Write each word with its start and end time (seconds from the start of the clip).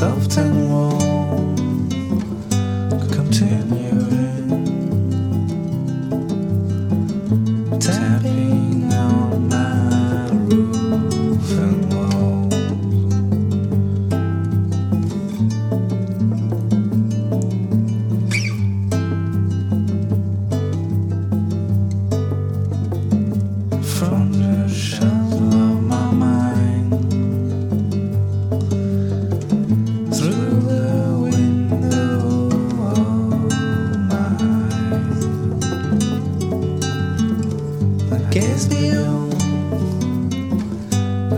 Soft 0.00 0.38
and 0.38 0.70
warm. 0.70 1.90
Continue. 3.12 3.99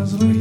was 0.00 0.14
we 0.16 0.39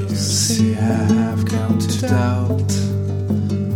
you 0.00 0.16
see, 0.16 0.74
I 0.74 0.78
have 0.78 1.44
come 1.46 1.78
to 1.78 2.00
doubt. 2.00 3.67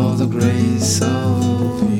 All 0.00 0.14
the 0.14 0.24
grace 0.24 1.02
of 1.02 1.99